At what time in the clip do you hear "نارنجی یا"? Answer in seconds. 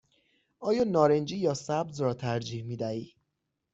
0.83-1.53